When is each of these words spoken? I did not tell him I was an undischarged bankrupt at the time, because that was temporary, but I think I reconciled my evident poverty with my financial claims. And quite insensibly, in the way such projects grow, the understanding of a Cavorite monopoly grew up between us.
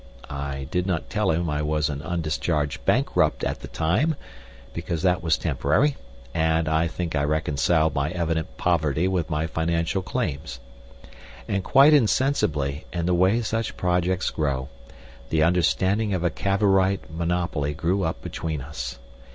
I 0.33 0.67
did 0.71 0.87
not 0.87 1.11
tell 1.11 1.29
him 1.29 1.47
I 1.47 1.61
was 1.61 1.87
an 1.87 2.01
undischarged 2.01 2.83
bankrupt 2.85 3.43
at 3.43 3.59
the 3.59 3.67
time, 3.67 4.15
because 4.73 5.03
that 5.03 5.21
was 5.21 5.37
temporary, 5.37 5.95
but 6.33 6.67
I 6.67 6.87
think 6.87 7.15
I 7.15 7.23
reconciled 7.23 7.93
my 7.93 8.09
evident 8.09 8.57
poverty 8.57 9.07
with 9.07 9.29
my 9.29 9.45
financial 9.45 10.01
claims. 10.01 10.59
And 11.47 11.63
quite 11.63 11.93
insensibly, 11.93 12.87
in 12.91 13.05
the 13.05 13.13
way 13.13 13.43
such 13.43 13.77
projects 13.77 14.31
grow, 14.31 14.69
the 15.29 15.43
understanding 15.43 16.15
of 16.15 16.23
a 16.23 16.31
Cavorite 16.31 17.11
monopoly 17.11 17.75
grew 17.75 18.01
up 18.01 18.23
between 18.23 18.59
us. 18.59 18.97